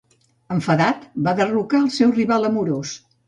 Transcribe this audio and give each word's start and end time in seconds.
Enfadat, 0.55 1.03
va 1.27 1.35
derrocar 1.41 1.81
el 1.83 1.91
seu 1.99 2.17
rival 2.17 2.51
amorós. 2.51 2.95